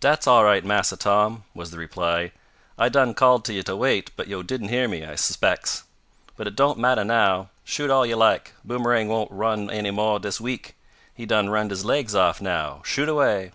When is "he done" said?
11.14-11.50